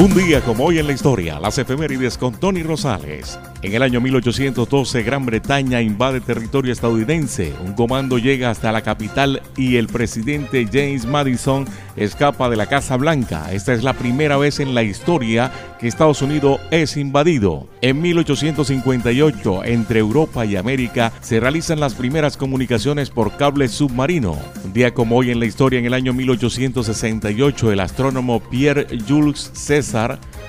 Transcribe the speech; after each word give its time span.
Un 0.00 0.14
día 0.14 0.40
como 0.40 0.64
hoy 0.64 0.78
en 0.78 0.86
la 0.86 0.94
historia, 0.94 1.38
las 1.38 1.58
efemérides 1.58 2.16
con 2.16 2.32
Tony 2.32 2.62
Rosales. 2.62 3.38
En 3.60 3.74
el 3.74 3.82
año 3.82 4.00
1812, 4.00 5.02
Gran 5.02 5.26
Bretaña 5.26 5.82
invade 5.82 6.22
territorio 6.22 6.72
estadounidense. 6.72 7.52
Un 7.62 7.74
comando 7.74 8.16
llega 8.16 8.48
hasta 8.48 8.72
la 8.72 8.80
capital 8.80 9.42
y 9.58 9.76
el 9.76 9.88
presidente 9.88 10.66
James 10.72 11.04
Madison 11.04 11.66
escapa 11.96 12.48
de 12.48 12.56
la 12.56 12.64
Casa 12.64 12.96
Blanca. 12.96 13.52
Esta 13.52 13.74
es 13.74 13.82
la 13.82 13.92
primera 13.92 14.38
vez 14.38 14.58
en 14.58 14.74
la 14.74 14.82
historia 14.82 15.52
que 15.78 15.88
Estados 15.88 16.22
Unidos 16.22 16.62
es 16.70 16.96
invadido. 16.96 17.68
En 17.82 18.00
1858, 18.00 19.64
entre 19.66 20.00
Europa 20.00 20.46
y 20.46 20.56
América, 20.56 21.12
se 21.20 21.40
realizan 21.40 21.78
las 21.78 21.92
primeras 21.92 22.38
comunicaciones 22.38 23.10
por 23.10 23.36
cable 23.36 23.68
submarino. 23.68 24.38
Un 24.64 24.72
día 24.72 24.94
como 24.94 25.16
hoy 25.16 25.30
en 25.30 25.40
la 25.40 25.46
historia, 25.46 25.78
en 25.78 25.84
el 25.84 25.92
año 25.92 26.14
1868, 26.14 27.72
el 27.72 27.80
astrónomo 27.80 28.40
Pierre 28.40 28.86
Jules 29.06 29.50
César 29.52 29.89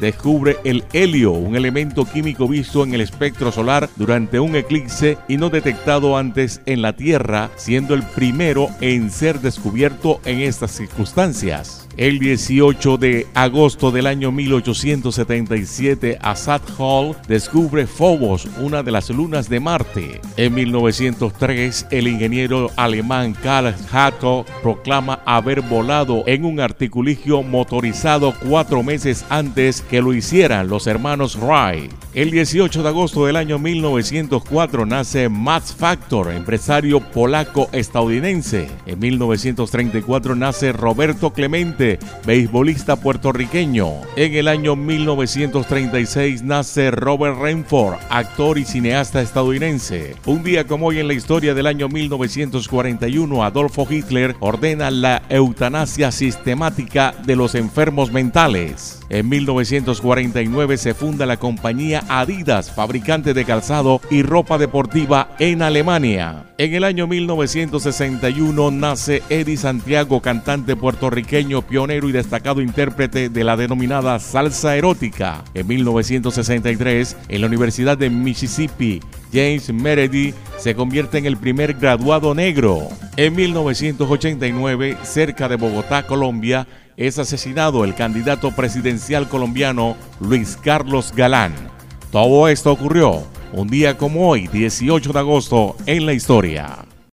descubre 0.00 0.56
el 0.64 0.84
helio, 0.92 1.32
un 1.32 1.56
elemento 1.56 2.04
químico 2.04 2.48
visto 2.48 2.84
en 2.84 2.94
el 2.94 3.00
espectro 3.00 3.52
solar 3.52 3.88
durante 3.96 4.40
un 4.40 4.56
eclipse 4.56 5.18
y 5.28 5.36
no 5.36 5.50
detectado 5.50 6.16
antes 6.16 6.60
en 6.66 6.82
la 6.82 6.94
Tierra, 6.94 7.50
siendo 7.56 7.94
el 7.94 8.02
primero 8.02 8.68
en 8.80 9.10
ser 9.10 9.40
descubierto 9.40 10.20
en 10.24 10.40
estas 10.40 10.72
circunstancias. 10.72 11.85
El 11.96 12.18
18 12.18 12.98
de 12.98 13.26
agosto 13.32 13.90
del 13.90 14.06
año 14.06 14.30
1877, 14.30 16.18
Assad 16.20 16.60
Hall 16.76 17.16
descubre 17.26 17.86
Phobos, 17.86 18.46
una 18.60 18.82
de 18.82 18.92
las 18.92 19.08
lunas 19.08 19.48
de 19.48 19.60
Marte. 19.60 20.20
En 20.36 20.52
1903, 20.52 21.86
el 21.90 22.08
ingeniero 22.08 22.70
alemán 22.76 23.34
Karl 23.42 23.74
Hato 23.90 24.44
proclama 24.62 25.20
haber 25.24 25.62
volado 25.62 26.22
en 26.26 26.44
un 26.44 26.60
articuligio 26.60 27.42
motorizado 27.42 28.34
cuatro 28.46 28.82
meses 28.82 29.24
antes 29.30 29.80
que 29.80 30.02
lo 30.02 30.12
hicieran 30.12 30.68
los 30.68 30.86
hermanos 30.86 31.38
Wright. 31.40 32.05
El 32.16 32.30
18 32.30 32.82
de 32.82 32.88
agosto 32.88 33.26
del 33.26 33.36
año 33.36 33.58
1904 33.58 34.86
nace 34.86 35.28
Max 35.28 35.76
Factor, 35.78 36.32
empresario 36.32 37.00
polaco-estadounidense. 37.00 38.70
En 38.86 38.98
1934 38.98 40.34
nace 40.34 40.72
Roberto 40.72 41.34
Clemente, 41.34 41.98
beisbolista 42.24 42.96
puertorriqueño. 42.96 44.00
En 44.16 44.34
el 44.34 44.48
año 44.48 44.76
1936 44.76 46.42
nace 46.42 46.90
Robert 46.90 47.38
Renford, 47.38 47.98
actor 48.08 48.56
y 48.56 48.64
cineasta 48.64 49.20
estadounidense. 49.20 50.16
Un 50.24 50.42
día 50.42 50.66
como 50.66 50.86
hoy 50.86 51.00
en 51.00 51.08
la 51.08 51.12
historia 51.12 51.52
del 51.52 51.66
año 51.66 51.90
1941, 51.90 53.44
Adolfo 53.44 53.86
Hitler 53.90 54.36
ordena 54.40 54.90
la 54.90 55.20
eutanasia 55.28 56.10
sistemática 56.10 57.14
de 57.26 57.36
los 57.36 57.54
enfermos 57.54 58.10
mentales. 58.10 59.02
En 59.10 59.28
1949 59.28 60.78
se 60.78 60.94
funda 60.94 61.26
la 61.26 61.36
compañía 61.36 62.05
Adidas, 62.08 62.70
fabricante 62.70 63.34
de 63.34 63.44
calzado 63.44 64.00
y 64.10 64.22
ropa 64.22 64.58
deportiva 64.58 65.34
en 65.38 65.62
Alemania. 65.62 66.44
En 66.58 66.74
el 66.74 66.84
año 66.84 67.06
1961 67.06 68.70
nace 68.70 69.22
Eddie 69.28 69.56
Santiago, 69.56 70.20
cantante 70.20 70.76
puertorriqueño, 70.76 71.62
pionero 71.62 72.08
y 72.08 72.12
destacado 72.12 72.60
intérprete 72.60 73.28
de 73.28 73.44
la 73.44 73.56
denominada 73.56 74.18
salsa 74.18 74.76
erótica. 74.76 75.44
En 75.54 75.66
1963, 75.66 77.16
en 77.28 77.40
la 77.40 77.46
Universidad 77.46 77.98
de 77.98 78.10
Mississippi, 78.10 79.00
James 79.32 79.72
Meredith 79.72 80.34
se 80.58 80.74
convierte 80.74 81.18
en 81.18 81.26
el 81.26 81.36
primer 81.36 81.74
graduado 81.74 82.34
negro. 82.34 82.88
En 83.16 83.34
1989, 83.34 84.96
cerca 85.02 85.48
de 85.48 85.56
Bogotá, 85.56 86.06
Colombia, 86.06 86.66
es 86.96 87.18
asesinado 87.18 87.84
el 87.84 87.94
candidato 87.94 88.52
presidencial 88.52 89.28
colombiano 89.28 89.96
Luis 90.20 90.56
Carlos 90.62 91.12
Galán. 91.14 91.75
Todo 92.10 92.48
esto 92.48 92.72
ocurrió 92.72 93.24
un 93.52 93.68
día 93.68 93.96
como 93.96 94.28
hoy, 94.28 94.48
18 94.48 95.12
de 95.12 95.18
agosto, 95.18 95.76
en 95.86 96.06
la 96.06 96.12
historia. 96.12 96.85